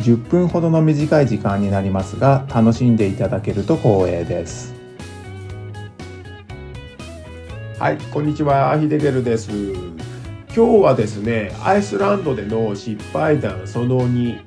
[0.00, 4.74] 10分ほどの短い時間になりますが楽しんでいただけると光栄です。
[7.78, 9.50] はいこんにちはヒデゲルです。
[10.54, 14.42] 今日はですねアイスランドでの失敗談その2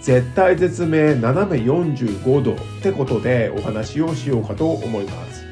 [0.00, 5.44] 絶対絶命斜め45度ってことでお話をしようかと思います。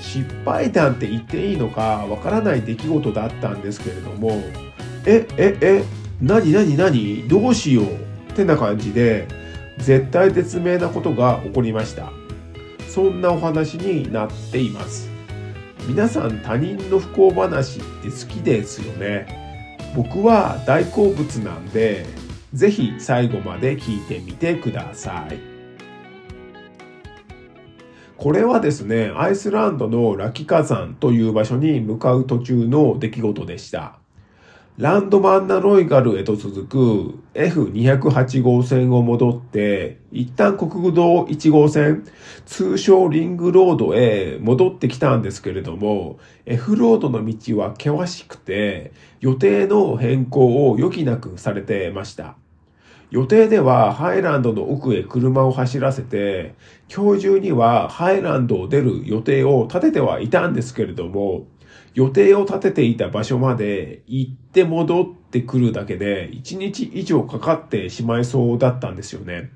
[0.00, 4.42] 失敗談って言っていいのかわからない出来事だったんですけれども
[5.06, 5.84] えええ
[6.20, 7.28] 何何何？
[7.28, 8.09] どうしよう？
[8.30, 9.28] ってな感じで
[9.78, 12.12] 絶対絶命なことが起こりました。
[12.88, 15.08] そんなお話になっています。
[15.86, 19.38] 皆さん他人の不幸話って好きですよね。
[19.94, 22.06] 僕は大好物なんで
[22.52, 25.38] ぜひ最後まで聞いてみてください。
[28.16, 33.99] これはですねアイスランドのラキ火山という場所に向かう途中の出来事でした。
[34.78, 42.06] ランドマンナロイガルへと続く F208 号線を戻って、一旦国道1号線、
[42.46, 52.36] 通称リングロードへ戻ってきたんですけれども、F ロードの道は険しくて、予定の変更を余儀なくされてました。
[53.10, 56.54] 予定ではハイランドの奥へ車を走らせて、
[56.88, 61.46] 今日中にはハイランドを出る予定を立ててはいたんですけれども、
[61.94, 69.50] 予定を立てていた場所まで行って戻ってくるだけで1日以上かかってしまいそうだったんですよね。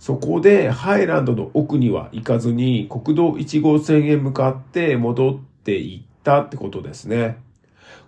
[0.00, 7.38] そこでハイランドの奥には行かずに国道1号線へ向かって戻っていったってことですね。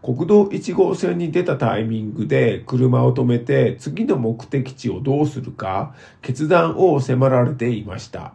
[0.03, 8.35] 国道1号線に出たタイミングで車を止めて次の目的地をどうするか決断を迫られていました。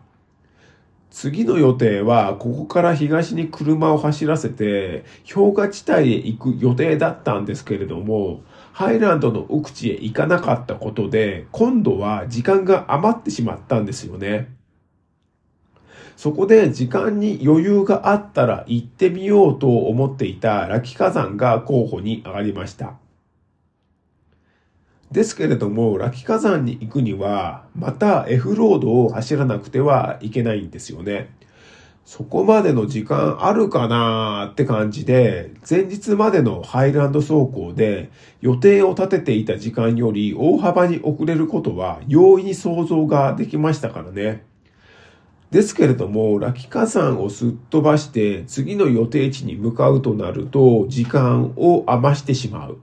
[1.16, 8.42] 次の予定は、ここから東に車を走らせて、氷河地帯へ行く予定だったんですけれども、
[8.74, 14.54] ハイランドの奥地へ行かなかったことで、今度は時間が余ってしまったんですよね。
[16.18, 22.96] そこで時間に余裕があったら行ってみようと思っていたラキ火山が候補に上がりました。
[25.12, 31.30] ですけれども、ラキ火山に行くには、また F ロードを走らなくてはいけないんですよね。
[32.06, 38.12] そこまでの時間あるかなーって感じで、前日までのハイランド走行で
[38.42, 44.44] 予定を立てていた時間より大幅に遅れることは容易に想像ができましたからね。
[45.50, 52.78] ですけれども、ラキ火山をすっ飛ばして次の予定地に向かうとなると時間を余してしまう。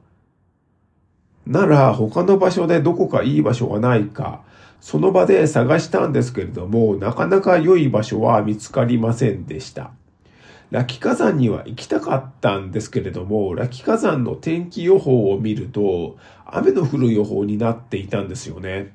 [1.46, 4.42] なら他の場所でどこかいい場所がないか、
[4.80, 9.90] その場で探したんですけれども、なかなか良い場所は見つかりませんでした。
[10.70, 16.16] ラキ火山には行きたかったんですけれども、ラキ火山の天気予報を見ると、
[16.46, 18.92] 雨の降る予報になっていたんですよね。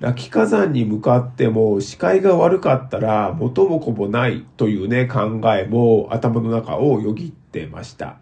[0.00, 8.16] ラキ火山に向かっても視界が悪かったら元も子もないというね考えも頭の中をよぎってました。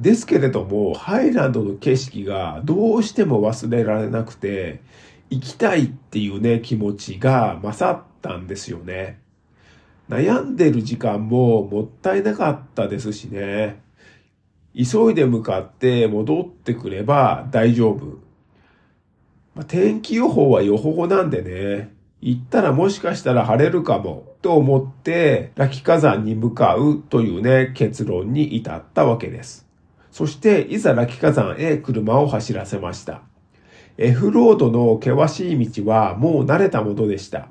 [0.00, 4.80] ですけれども、ハイランドの景色がどうしても忘れられなくて、
[5.28, 9.20] 行きたいっていうね、気持ちが勝ったんですよね。
[10.08, 13.80] 悩んでる時間ももったいなかったですしね。
[14.74, 18.18] 急いで向かって戻ってくれば大丈夫。
[19.54, 29.69] まあ、天気予報は予報なんでね、行ったらもしかしたら晴れるかもと思ってラキ火山に向かうというね、結論に至ったわけです。
[30.10, 33.22] そしていざラキ火山へ車を走らせました。
[33.96, 37.48] F ロードの険しい道はもう慣れたものでした。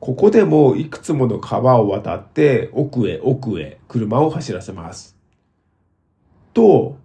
[0.00, 5.16] ここでもいくつもの川を渡って奥へ奥へ車を走らせます。
[6.52, 6.98] と、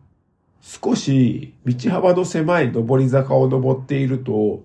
[0.62, 4.64] 少し道幅の狭い上り坂を登っていると、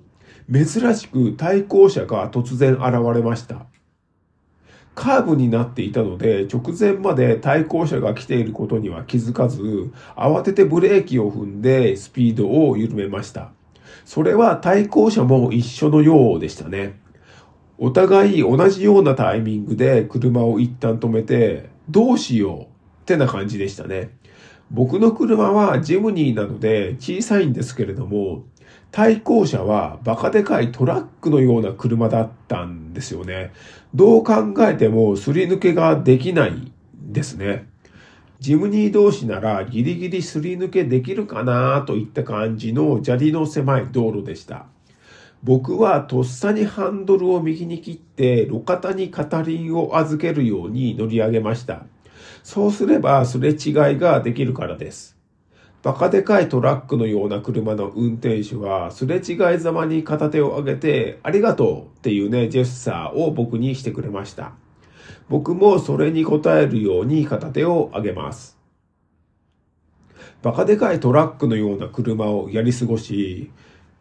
[0.52, 2.84] 珍しく対向車が突然現
[3.14, 3.66] れました。
[4.96, 13.52] カーブになっていたので、直前まで対向車が来ていることには気づかず、慌ててブレーキを踏んでスピードを緩めました。
[14.06, 16.98] それは対向車も一緒のようでしたね。
[17.76, 22.66] お互い同じようなタイミングで車を一旦止めて、どうしようっ
[23.04, 24.16] てな感じでしたね。
[24.70, 28.44] 僕の車はジムニーなので小さいんですけれども、
[28.96, 33.52] 対向車はバカでかいトラックのような車だったんですよね。
[33.94, 37.68] どう考えてもすり抜けができないですね。
[38.40, 44.64] ジムニー同士ならギリギリすり抜けできるかなといった感じの砂利の狭い道路でした。
[45.42, 51.84] 僕はとっさにハンドルを右に切って路肩に片輪を預けるように乗り上げました。
[52.42, 53.56] そうすればすれ違い
[53.98, 55.15] ができるからです。
[55.86, 64.54] バカでかいトラックのような車の運転手はすれ違いざまに片手を上げてありがとうっていうねジェスチャーを僕にしてくれました。
[65.28, 68.58] 僕もそれに応えるように片手を上げます。
[70.42, 73.52] バカでかいトラックのような車をやり過ごし、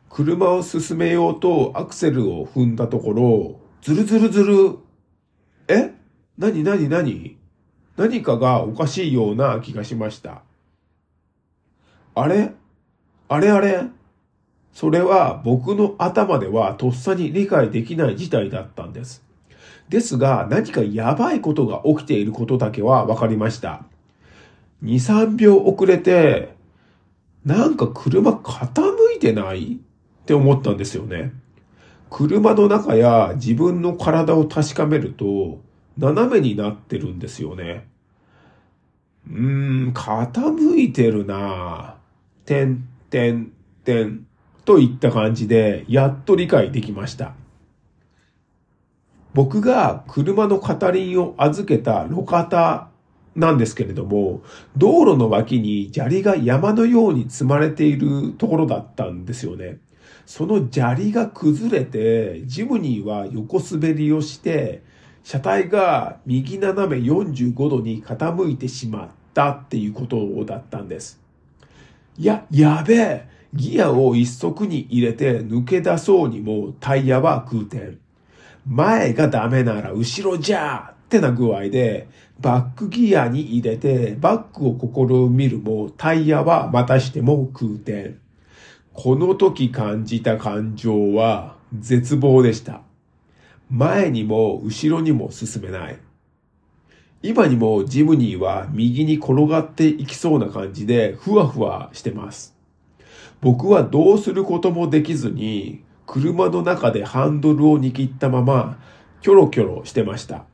[0.09, 4.79] 車を進めようとアクセルを踏んだところ、ズルズルズル。
[5.67, 5.93] え？
[6.39, 6.63] 何？
[6.63, 6.89] 何？
[6.89, 7.37] 何
[7.95, 10.41] 何かがおかしいような気がしました。
[12.15, 12.53] あれ？
[13.27, 13.83] あれあれ？
[14.71, 19.23] それは僕の頭ではとっさに理解できない事態だったんです。
[19.89, 23.83] ですが、何かやばいことが起きていることだけは分かりました。
[24.83, 26.55] 2、3秒遅れて、
[27.45, 29.77] なんか車傾いてないっ
[30.25, 31.33] て思ったんですよね。
[32.09, 35.59] 車の中や自分の体を確かめると、
[35.97, 37.87] 斜めになってるんですよね。
[39.29, 41.94] うーん、傾いてるなぁ。
[42.45, 43.51] てん、てん、
[43.83, 44.27] てん、
[44.65, 47.33] といった感じで、やっと理解できました。
[49.33, 52.89] 僕が車の片輪を預けた路肩
[53.35, 54.41] なんですけれども、
[54.77, 59.79] 道路の脇に砂利が山のように積まれているところだったんですよね。
[60.25, 64.83] その砂利が崩れて、ジムニーは横滑りをして、
[65.23, 71.24] 車体が右斜め45度に傾いてしまったっていうことだったんです。
[72.17, 77.97] いや、やべえギアを一足に入れて抜け出そうにもタイヤは空転。
[78.65, 82.07] 前がダメなら後ろじゃーってな具合で、
[82.39, 88.15] バックギアに入れてバックを試みるもタイヤはまたしても空転。
[88.93, 92.81] この時感じた感情は絶望でした。
[93.69, 95.97] 前にも後ろにも進めない。
[97.27, 102.55] 今にもジムニーは右に転がっていきそうな感じでふわふわしてます。
[103.41, 108.77] 僕はどうすることもできずに車の中でハンドルを握ったまま、
[109.23, 110.45] キョロキョロしてました。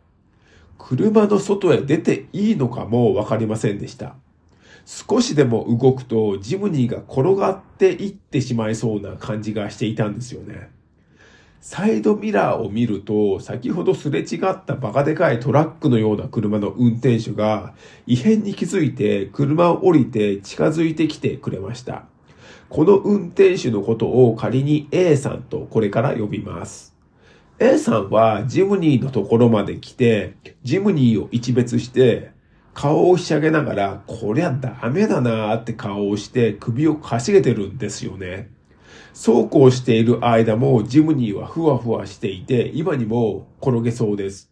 [0.78, 4.16] 車の外へ出ていいのかもわかりませんでした。
[4.86, 10.70] 少しでも動くとジムニーが転がっていってしまいそうな感じがしていたんですよね。
[11.62, 17.76] サイドミラーを見ると、先ほどすれ違ったバカでかいトラックのような車の運転手が
[18.08, 22.06] 異変に気づいて車を降りて近づいてきてくれました。
[22.68, 26.96] この運転手のことを仮に A さんとこれから呼びます。
[27.60, 32.32] A さんはジムニーのところまで来て、ジムニーを一別して、
[32.74, 38.50] 顔をひしゃげながら、こりゃダメだなーって顔をして首をかしげてるんですよね。
[39.14, 44.52] そうこうしている間もジムニーはふわふわしていて、今にも転げそうです。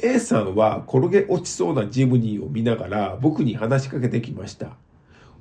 [0.00, 4.76] A さんは転げ落ちそうなジムニーを見ながら僕に話しかけてきました。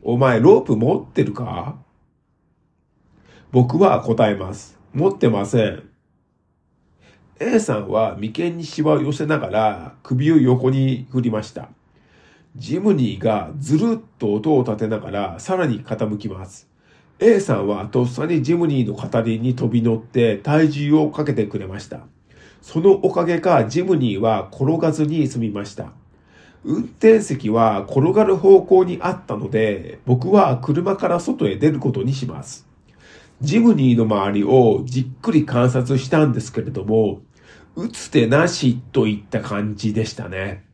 [0.04, 1.78] お前ロープ持ってるか？
[3.52, 4.78] 僕は答えます。
[4.94, 5.84] 持ってません。
[7.40, 11.69] A さんは眉間にシワを寄せながら首を横に振りました。
[12.56, 16.70] ジムニーがずるっと音を立てながらさらに傾きます。
[17.23, 21.99] A さんはとっさにジムニーの片輪に飛び乗って体重をかけてくれました。
[22.63, 25.92] そのおかげかジムニーは転がずに済みました。
[26.63, 32.68] 運転席は転がる方向にあったので、僕は車から外へ出ることにします。
[33.40, 37.21] ジムニーの周りをじっくり観察したんですけれども、
[37.75, 40.70] 打つ手なしといった感じでしたね。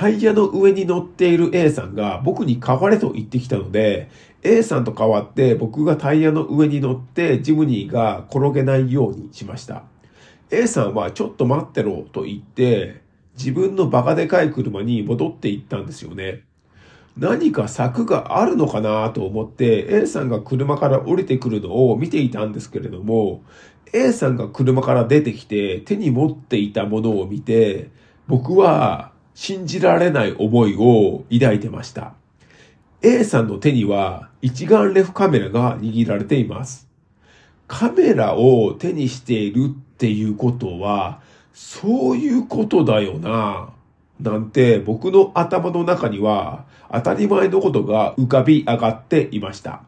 [0.00, 4.08] タイヤの上に乗っている A さんが僕に変われと言ってきたので、
[4.42, 9.82] A さんと変わって僕がタイヤの上に乗ってジムニーが転げないようにしました。
[10.50, 13.02] A さんはちょっと待ってろと言って
[13.36, 16.44] 自分のバカでかい車に戻っていったんですよね。
[17.18, 23.42] 何か策があるのかなと思って A さんが車から降りてくるのを見ていたんですけれども
[23.92, 27.90] A さんが車から出てきて手に持っていたものを見て
[28.28, 32.14] 僕は信じられない思いを抱いてました。
[33.02, 36.88] A さんの手には一眼レフカメラが握られています。
[37.66, 41.20] カメラを手にしているっていうことは
[41.52, 43.70] そういうことだよな。
[44.20, 49.84] なんて僕の頭の中には当たり前のことが浮かび上がっていました。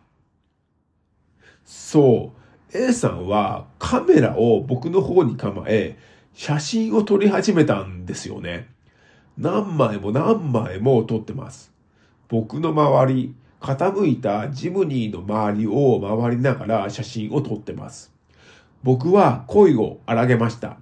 [1.65, 2.33] そ
[2.73, 5.99] う、A さんはカメラを僕の方に構え、
[6.35, 8.69] 写真を撮り始めたんですよね。
[9.39, 11.73] 何枚も何枚も撮ってます。
[12.29, 18.13] 僕の周り、傾いたジムニーの周りを回りながら写真を撮ってます。
[18.83, 20.79] 僕は声を荒げました。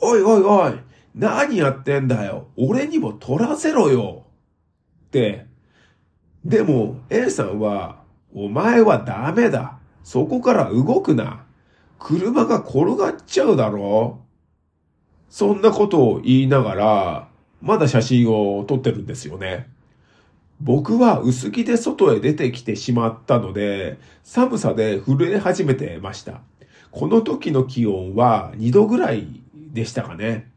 [0.00, 0.78] おいおいおい、
[1.14, 2.48] 何やってんだよ。
[2.56, 4.24] 俺にも撮らせろよ。
[5.06, 5.46] って。
[6.44, 8.02] でも A さんは、
[8.34, 9.78] お前はダメだ。
[10.04, 11.44] そこから動くな。
[11.98, 14.20] 車が転がっちゃうだろ
[15.30, 17.28] そんなことを言いながら、
[17.60, 19.68] まだ写真を撮ってるんですよね。
[20.60, 26.40] 僕は薄着で外へ出てきてしまったので、寒さで震え始めてました。
[26.90, 30.50] この時の気温は2度ぐらいでしたかね。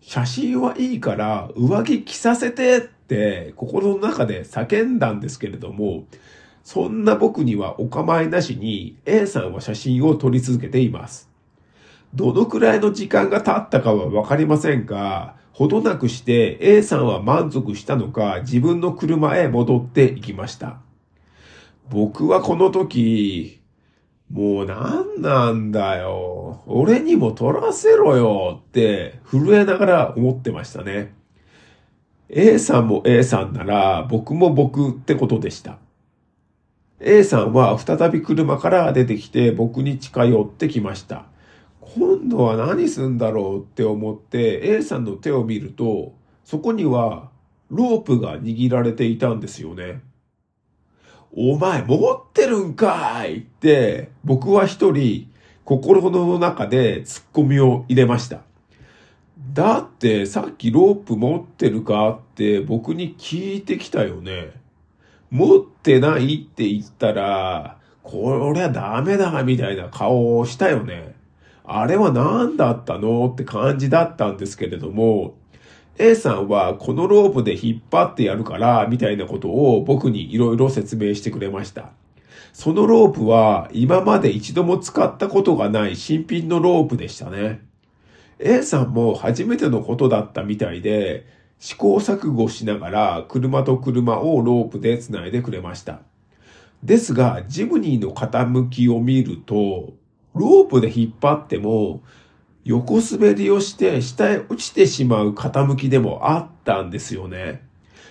[0.00, 6.04] 写真はいいから上着着させてって心の中で叫んだんですけれども、
[6.64, 11.28] そんな僕にはお構いなしに A さんは写真を撮り続けています。
[12.14, 20.80] どのくらいの時間が経ったかはわかりませんが、ほどなくして A さんは満足したのか自分の車へ戻っていきました。
[21.90, 23.60] 僕はこの時、
[24.30, 26.62] もうなんなんだよ。
[26.66, 31.14] 俺にも撮らせろよって震えながら思ってましたね。
[32.30, 35.76] A さんも A さんなら僕も僕ってことでした。
[36.98, 41.26] A さんは再び車から出てきて僕に近寄ってきました。
[41.94, 47.30] 今度は何すんだろうって思って A さんの手を見ると、そこには
[47.70, 50.00] ロープが握られていたんですよね。
[51.34, 55.30] お前持ってるんかいって、僕は一人
[55.64, 58.40] 心の中で突っ込みを入れました。
[59.52, 64.52] だってさっきロープ持ってるかって僕に聞いてきたよね。
[65.30, 71.14] 持ってないって言ったら、こりゃダメだみたいな顔をしたよね。
[71.64, 75.36] あれは何だったのって感じだったんですけれども、
[75.98, 81.90] A さんはこのロープで引っ張ってやるから、みたいなことを僕に色々説明してくれました。
[82.52, 87.62] そのロープは今まで一度も使ったことがない新品のロープでしたね。
[88.38, 91.26] A さんも初めてのことだったみたいで、
[91.58, 96.00] 試行錯誤しながら車と車をロープで繋いでくれました。
[96.82, 99.92] ですが、ジムニーの傾きを見ると、
[100.34, 102.02] ロープで引っ張っても、
[102.64, 107.62] 横滑りをして下へ落ちてしまう傾きでもあったんですよね。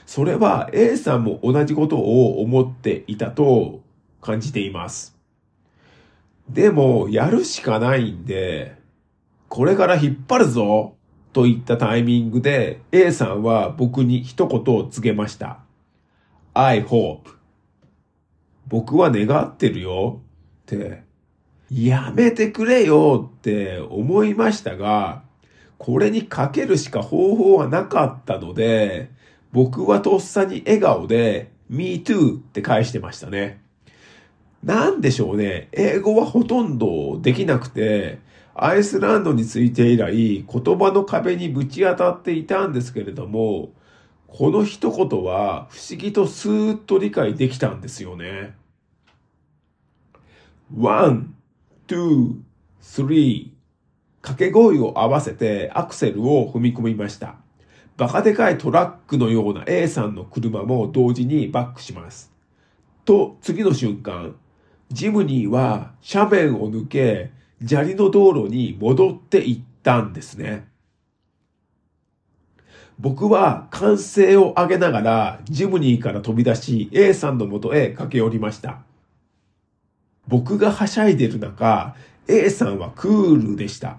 [0.05, 3.81] それは A さんも同じことを思っていたと
[4.19, 5.17] 感じています。
[6.49, 8.75] でも、やるしかないんで、
[9.47, 10.95] これから引っ張るぞ
[11.33, 15.59] といったタイミングで A さんは僕に一言を告げました。
[16.53, 17.19] I hope.
[18.67, 20.21] 僕は願ってるよ
[20.63, 21.03] って
[21.73, 25.23] やめてくれよって思いましたが、
[25.77, 29.09] これにかけるしか方法はなかったので、
[29.53, 33.61] 僕はとっさに笑顔で、me too って返してましたね。
[34.61, 35.69] なんでしょうね。
[35.71, 38.19] 英語はほとんどできなくて、
[38.53, 43.71] アイスランドについて以来、言葉の壁にぶち当たっていたんですけれども、
[44.27, 48.55] この一言は不思議とスーッと理解できたんですよね。
[50.77, 51.33] one,
[51.91, 52.35] two,
[52.81, 53.51] three
[54.21, 57.35] 掛け声を合わせてアクセルを踏み込みました。
[57.97, 62.31] バカでかいトラックのような A さんの車も同時にバックします。
[63.03, 64.35] と、次の瞬間、
[64.89, 67.31] ジムニーは斜面を抜け、
[67.65, 70.67] 砂利の道路に戻っていったんですね。
[72.99, 78.83] 僕は歓声を上げながらジムニーから飛び出し A さんの元へ駆け寄りました。
[80.31, 81.93] 僕がはしゃいでる中、
[82.25, 83.97] A さんはクールでした。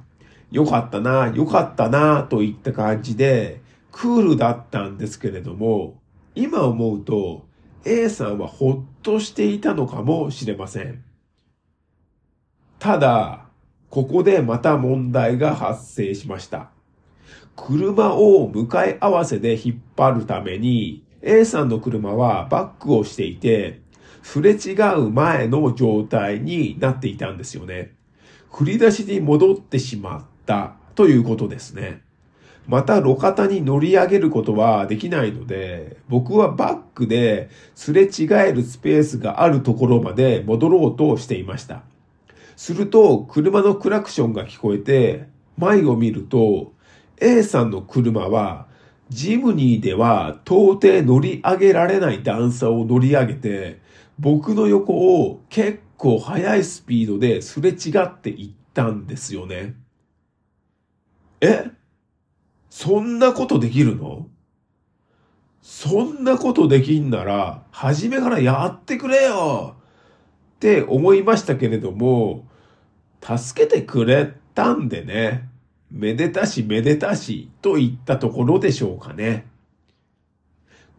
[0.51, 3.61] よかったな、よかったな、といった感じで、
[3.93, 6.01] クールだったんですけれども、
[6.35, 7.45] 今思うと、
[7.85, 11.05] A さんはほっとしていたのかもしれません。
[12.79, 13.45] ただ、
[13.91, 16.71] ここでまた問題が発生しました。
[17.57, 23.83] 車を向かい合わせで引っ張るために、A さんの車はバックをしていて、
[24.23, 27.95] すれ違う前の状態になっていたんですよね。
[28.50, 32.02] 振り出しに戻ってしまったということですね。
[32.67, 41.83] また路肩に乗り上げることはできないので、僕はバックですれ違えるスペースがあるところまで戻ろうとしていました。
[42.57, 45.26] すると、車のクラクションが聞こえて、
[45.57, 46.73] 前を見ると、
[47.17, 48.67] A さんの車は、
[49.09, 53.81] ジムニーでは到底乗り上げられない段差を乗り上げて、
[54.23, 59.75] 僕の横を結構速いスピードですれ違っていったんですよね。
[61.41, 61.73] え？
[62.71, 64.29] そんなことできるの？
[65.61, 69.75] そんなことできんなら、初めからやってくれよ
[70.55, 72.47] って思いましたけれども、
[73.21, 75.49] 助けてくれたんでね、
[75.91, 79.49] めでたしめでたしといったところでしょうかね。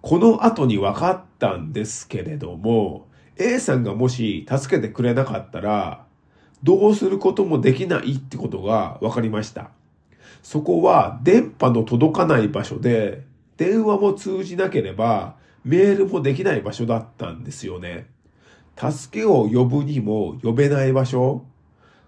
[0.02, 6.06] この後に分かったんですけれども、A さんがもし助けてくれなかったら、
[6.62, 9.72] どうすることもできないってことが分かりました。
[10.42, 13.26] そこは電波の届かない場所で、
[13.58, 18.08] 電話も通じなければメールもできない場所だったんですよね。
[18.78, 21.46] 助けを呼ぶにも呼べない場所。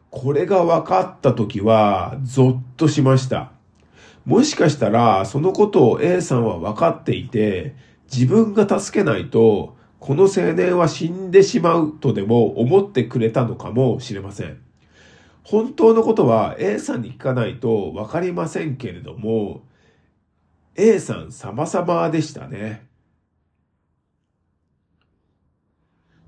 [0.09, 3.51] これが分かった時はゾッとしました。
[4.25, 7.75] もしかしたらそのことを A さんは分かっていて、
[8.11, 9.74] 自分が助けないと
[10.05, 14.61] この青年は死んでしまうとでも思ってくれたのかもしれません。
[15.41, 19.63] 本当のことは A さんに聞かないと分かりませんけれども、
[20.75, 22.85] A さん様々でしたね。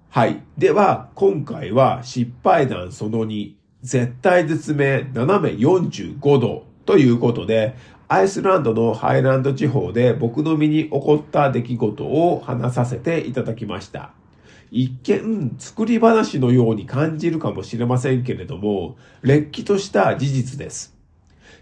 [0.09, 0.41] はい。
[0.57, 3.53] では、今回は失敗談その2、
[3.83, 7.75] 絶対絶命斜め45度ということで、
[8.09, 14.11] アイスランドのハイランド地方で僕の身に起こった出来事を話させていただきました。
[14.71, 20.95] 一見作り話のように感じるかもしれませんけれども、れっきとした事実です。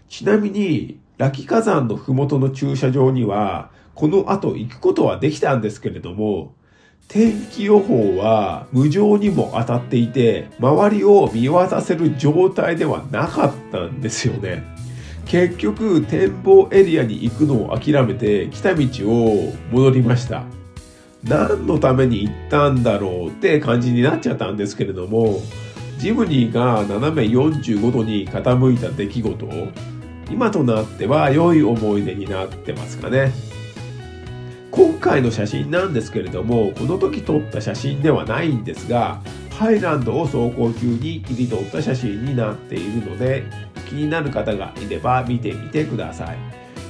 [0.08, 6.54] ちなみに、ラキ火山のふもとの駐車場には、この後行くことはできたんですけれども、
[7.08, 14.75] 天気予報は無情にも当たっていて、周りを見渡せる状態ではなかったんですよね。
[15.26, 20.44] 結局、展望エリアに行くのを諦めて、来た道を戻りました。
[21.24, 25.40] 何のために行ったんだろうって感じになっちゃったんですけれども、
[25.98, 29.68] ジムニーが斜め45度に傾いた出来事を、
[30.30, 33.32] 今となっては良い思い出になってますかね。
[34.76, 43.44] 今回の写真なんですけれどもこの時撮った写真ではないんですがハイランドを走行中に切り取った写真になっているので
[43.86, 46.36] 気になる方がいれば見てみてください。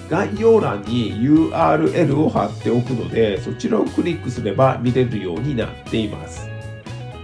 [0.09, 6.49] 概要欄に URL を貼っておくのでそちらをクリックすれば見れるようになっています。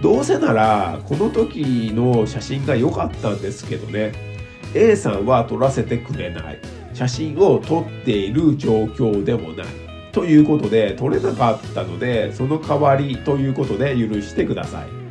[0.01, 4.11] どうせならこの時の写真が良かったんですけどね。
[4.75, 6.59] A さんは撮らせてくれない。
[6.93, 9.65] 写真を撮っている状況でもない。
[10.11, 15.02] ということで取れなかったのでその代わりということで許してください。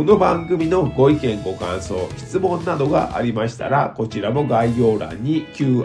[0.00, 5.84] この番組のご意見ご感想質問などがありましたらこちらも概要欄に Q&A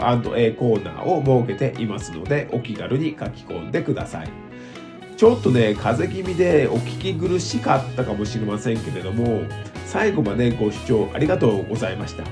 [0.54, 4.30] コーナーを設けていますのでお気軽に書き込んでください
[5.18, 9.42] ちょっとね風邪気味でお聞き苦しかったかもしれませんけれども
[9.86, 12.24] 最後までご視聴ありがとうございました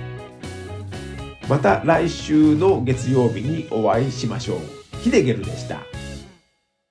[1.50, 4.60] また来週の月曜日にお会いしましょう。
[5.02, 5.82] ヒデゲルでした。